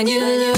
[0.00, 0.49] When you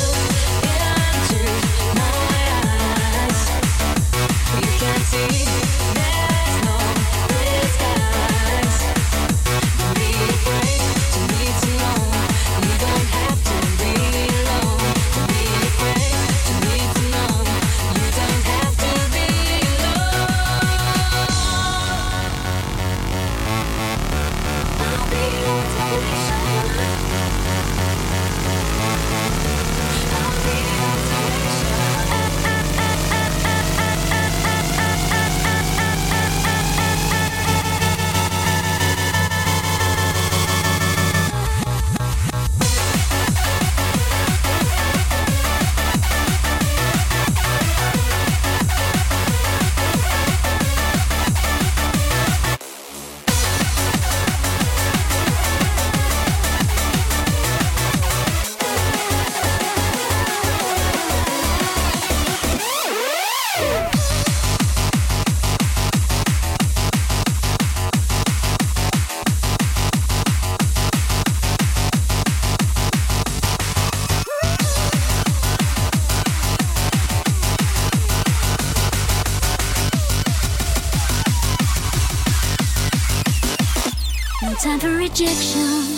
[85.13, 85.92] rejection.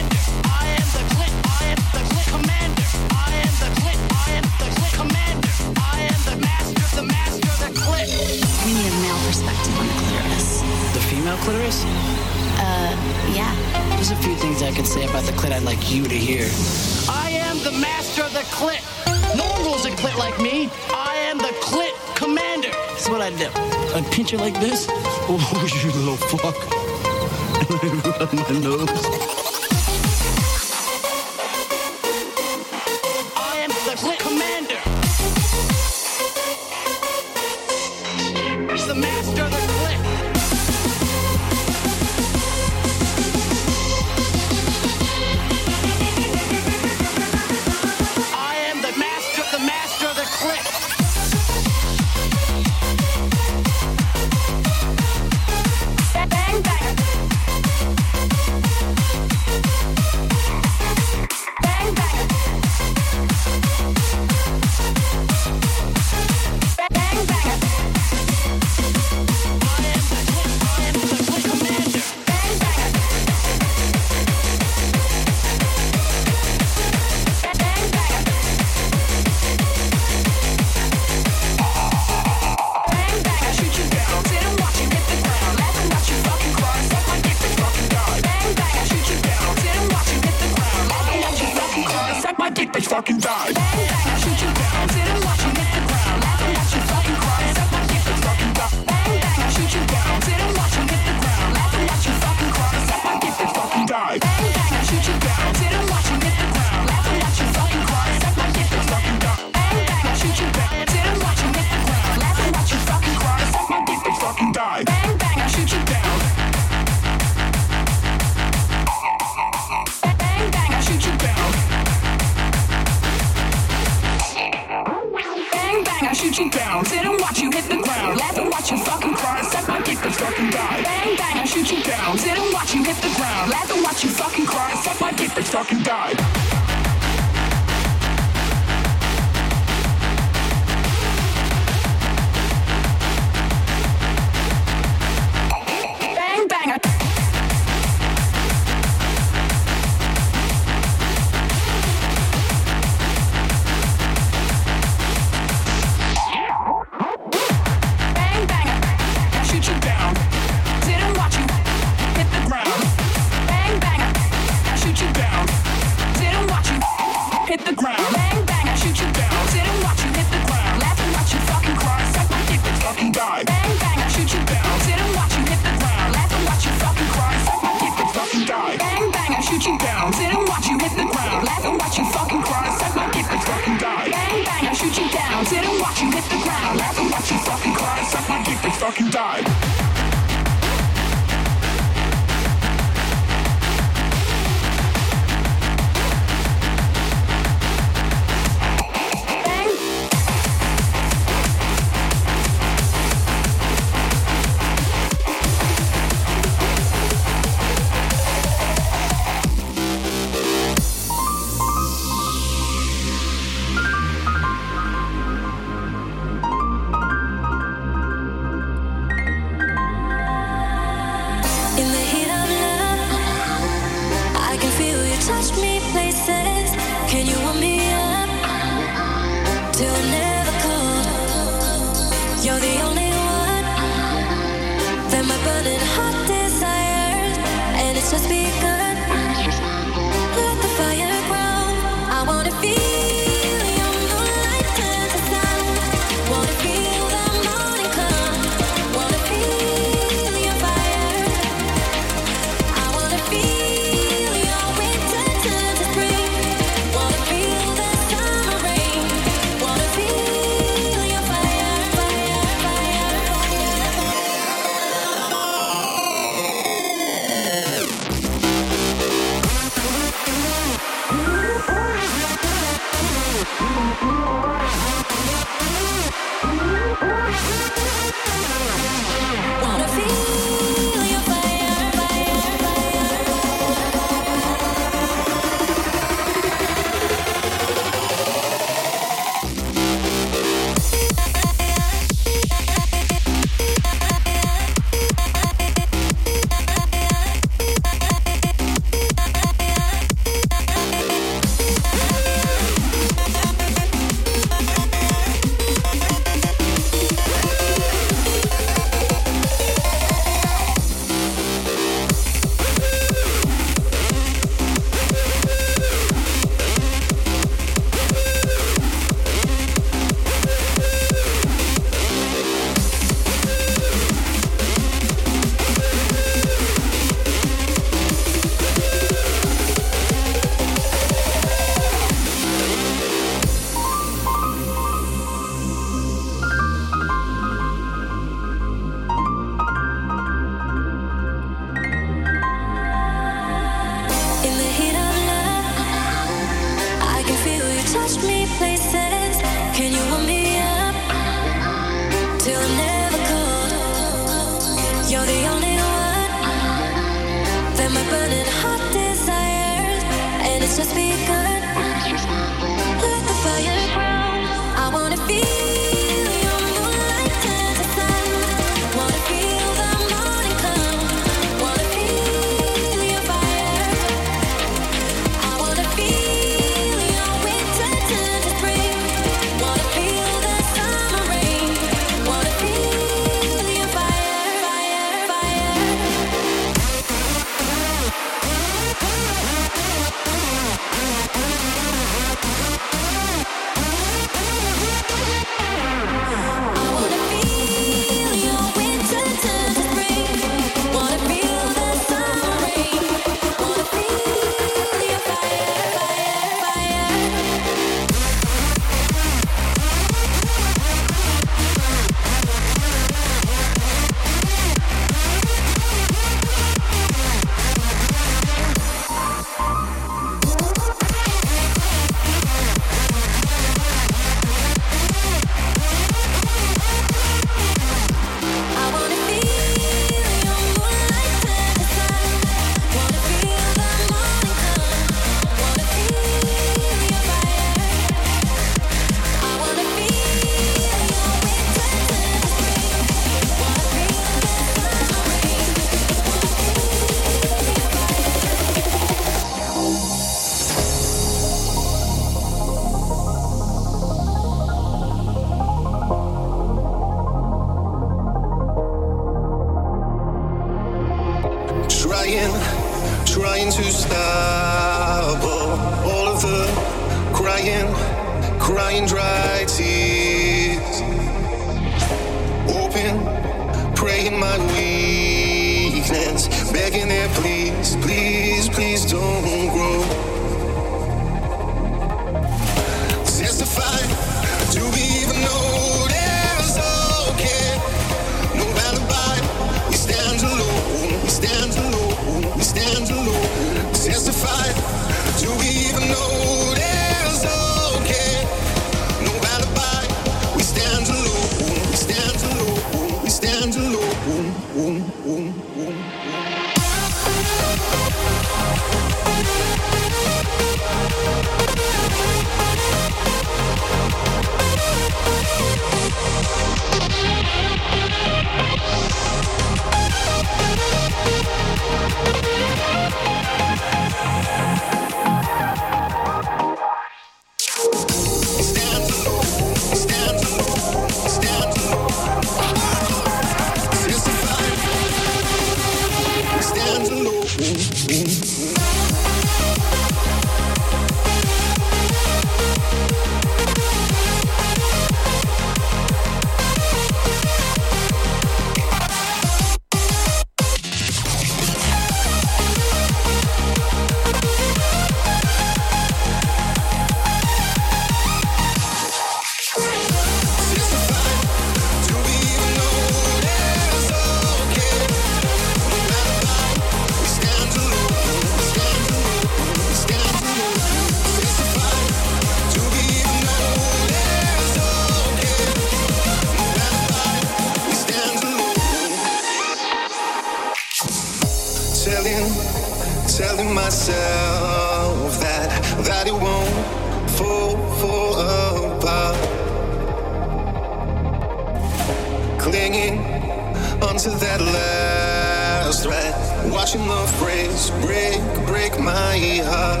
[594.78, 596.34] last threat.
[596.70, 600.00] Watching the phrase break, break my heart.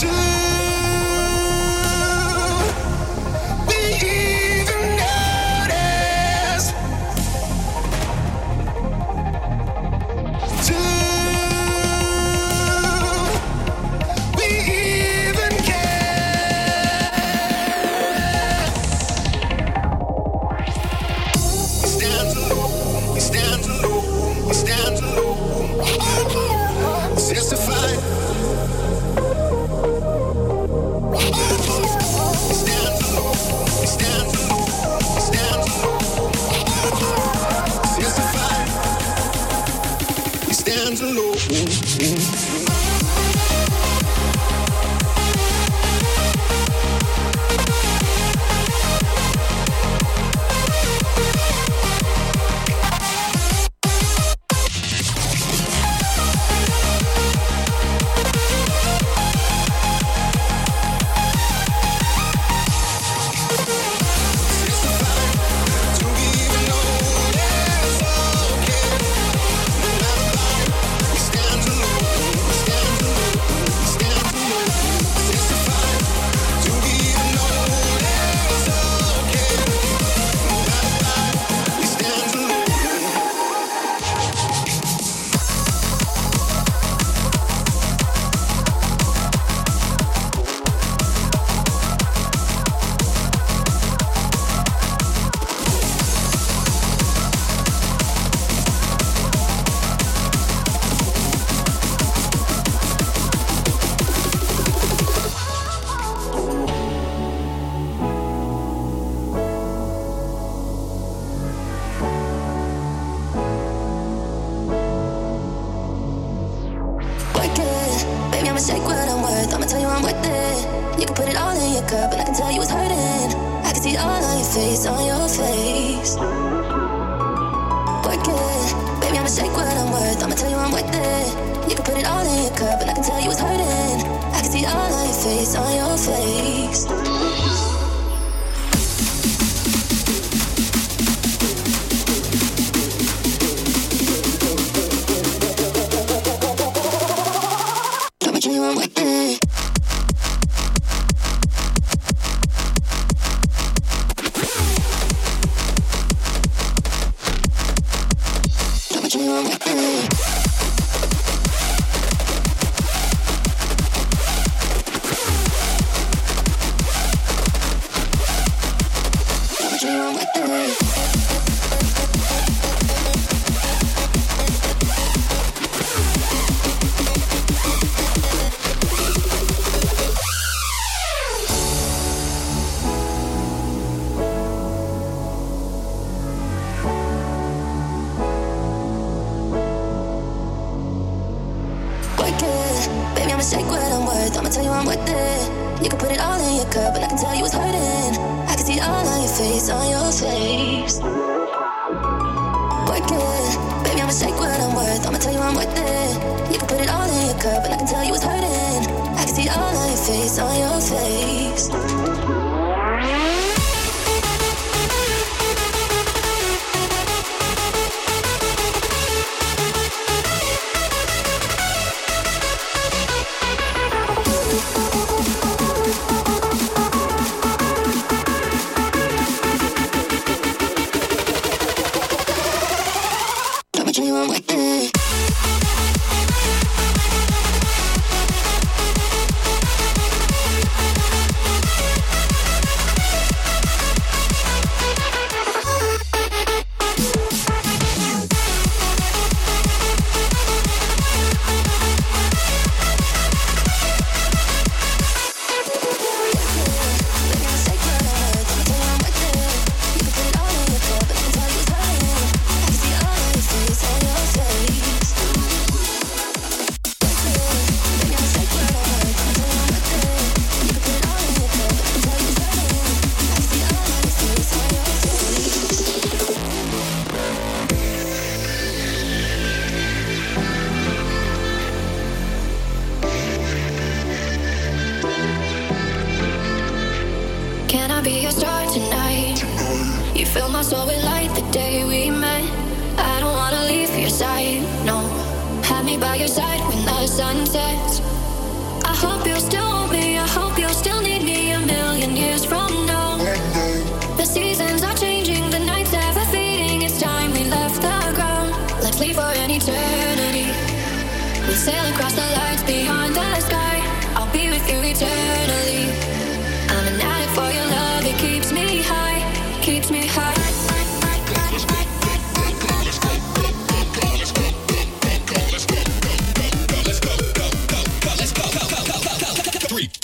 [0.00, 0.63] Damn.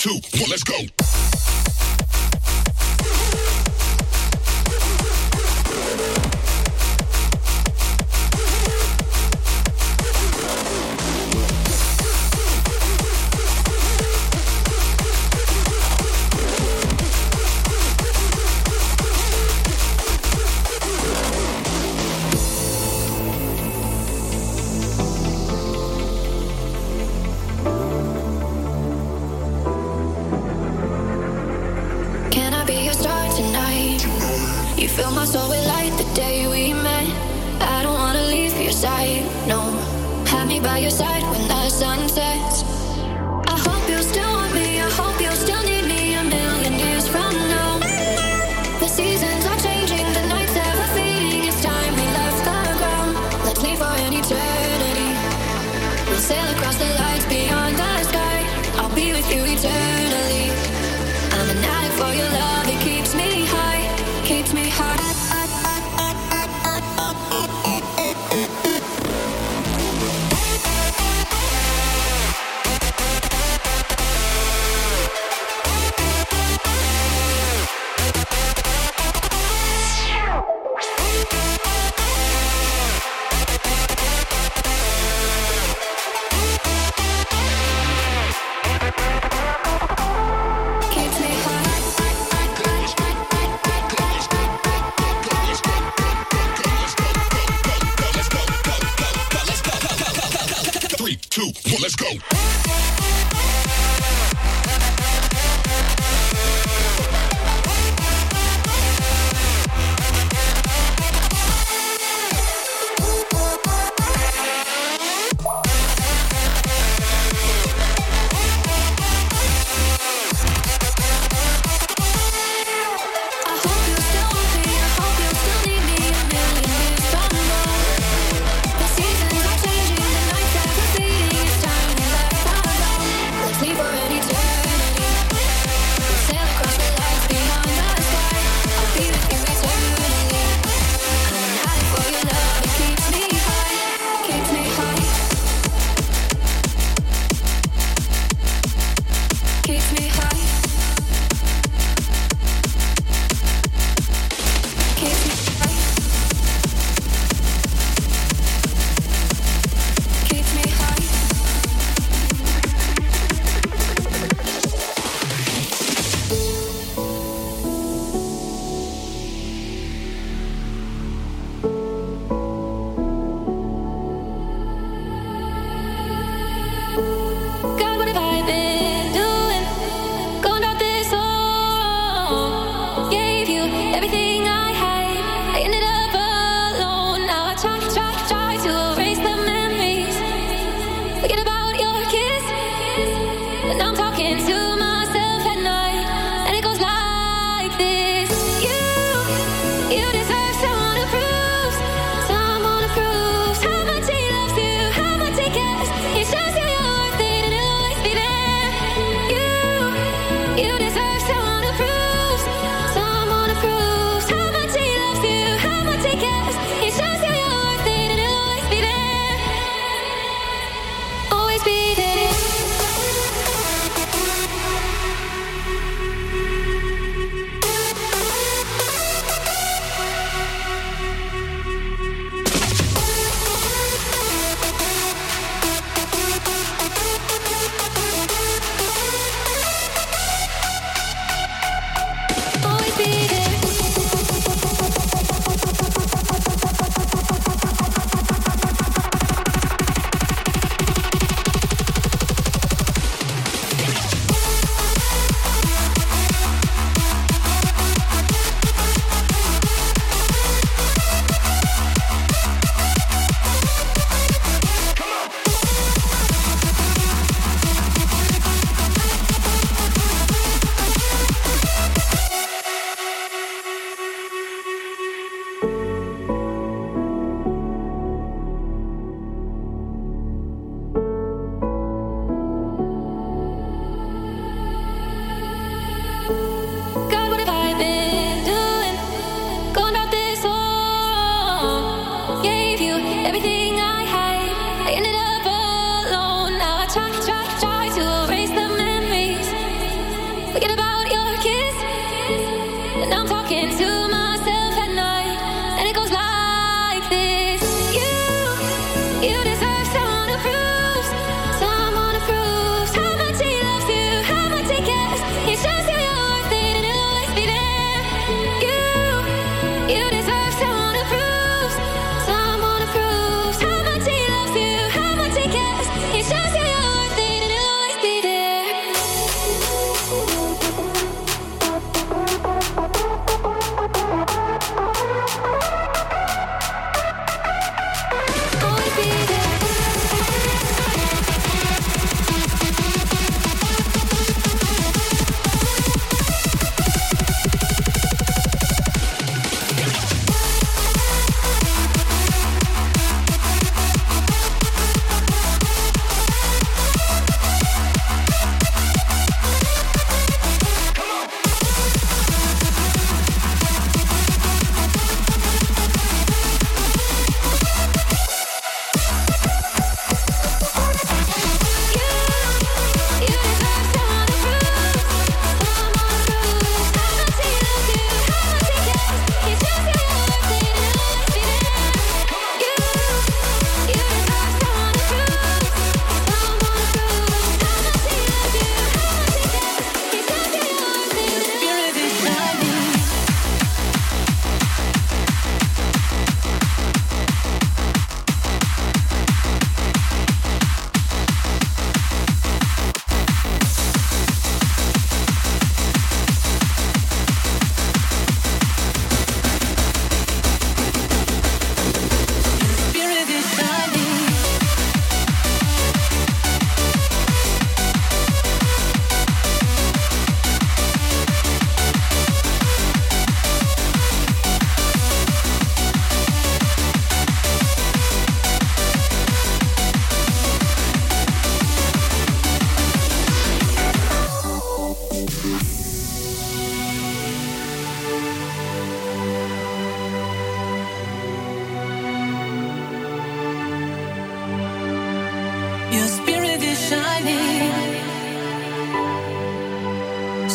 [0.01, 1.10] Two, one, let's go.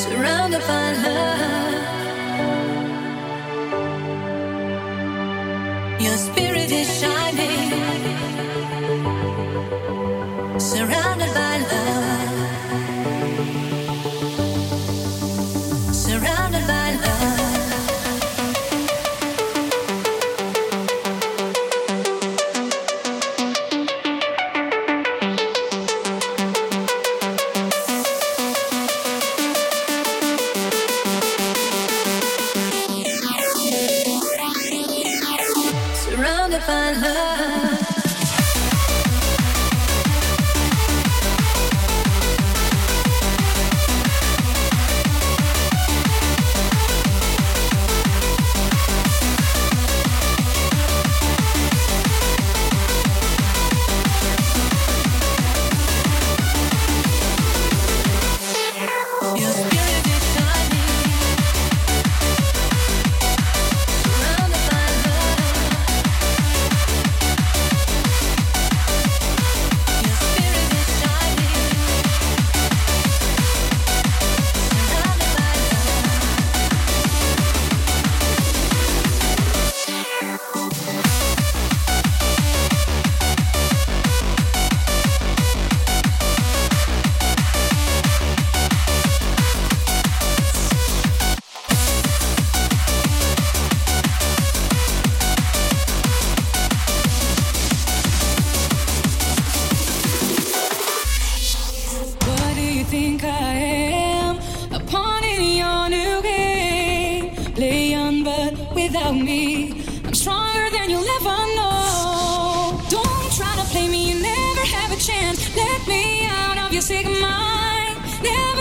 [0.08, 1.65] Surrounded by love.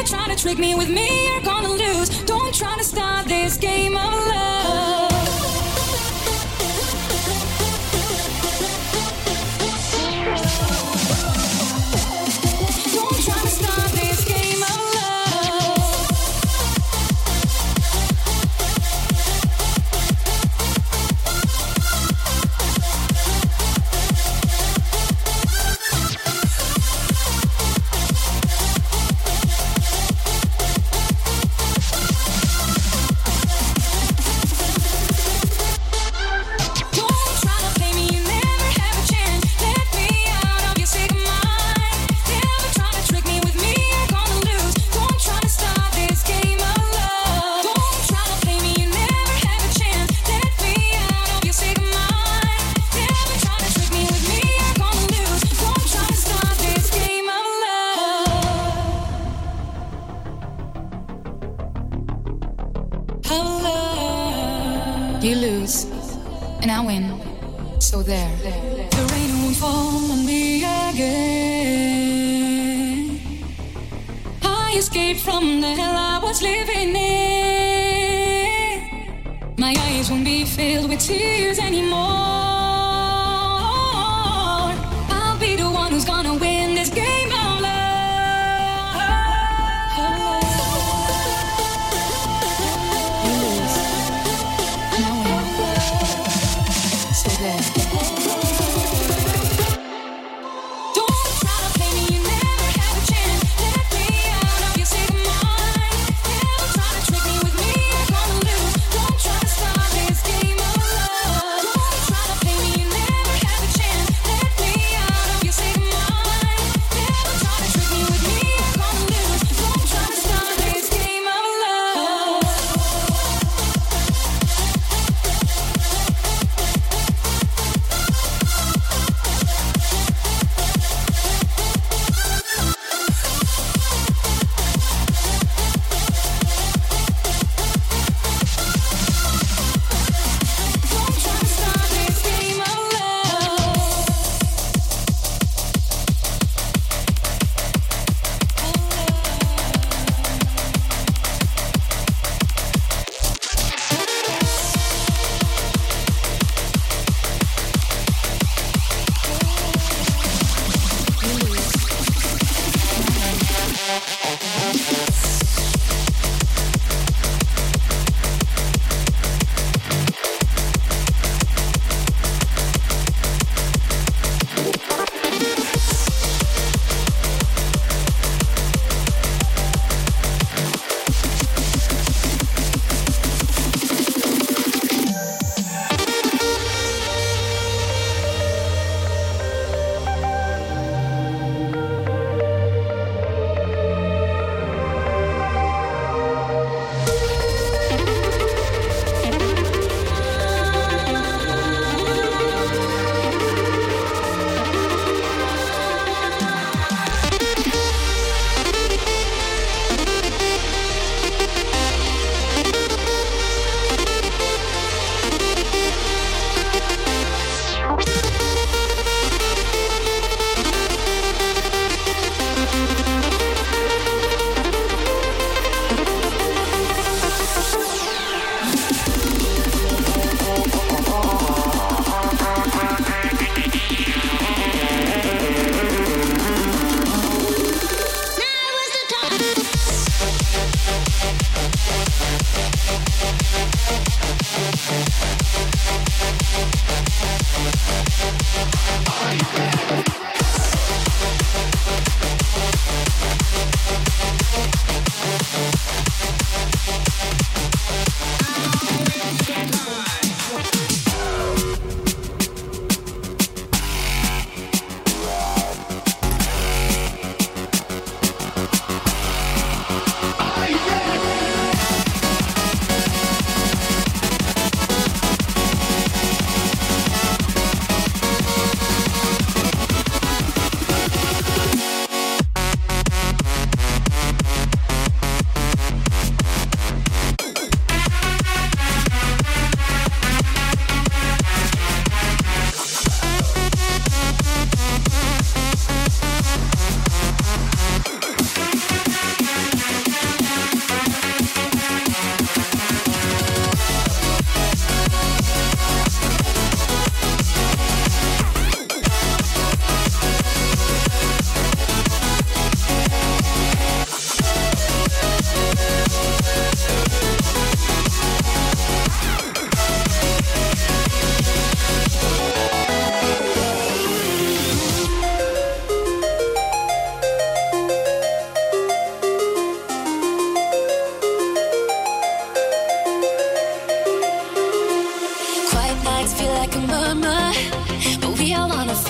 [0.06, 2.10] trying to trick me, with me you're gonna lose.
[2.26, 4.25] Don't try to start this game of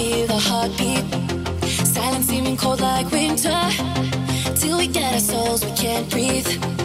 [0.06, 1.06] hear the heartbeat.
[1.86, 3.60] Silence seeming cold like winter.
[4.56, 6.84] Till we get our souls, we can't breathe.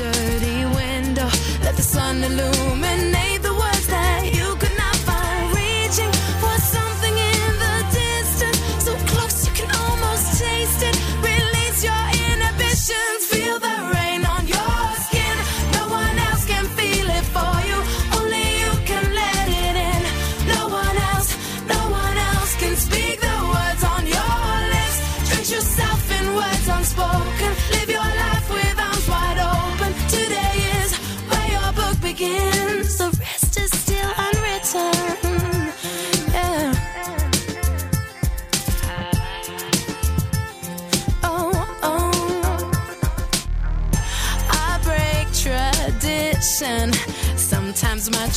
[0.00, 1.28] dirty window,
[1.62, 2.79] let the sun illuminate.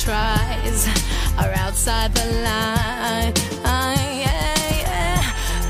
[0.03, 0.85] tries
[1.37, 3.33] are outside the line.
[3.63, 5.21] Yeah, yeah.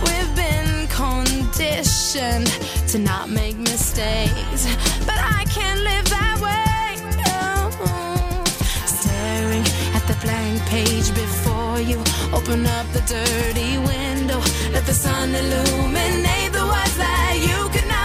[0.05, 2.47] We've been conditioned
[2.91, 4.63] to not make mistakes,
[5.05, 6.85] but I can't live that way.
[7.21, 7.69] No.
[8.87, 9.65] Staring
[9.97, 11.99] at the blank page before you,
[12.33, 14.39] open up the dirty window,
[14.73, 18.02] let the sun illuminate the words that you cannot.